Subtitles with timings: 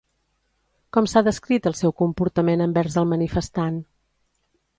[0.97, 3.79] Com s'ha descrit el seu comportament envers el manifestant?